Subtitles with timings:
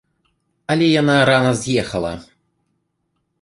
[0.75, 2.13] Але яна рана з'ехала.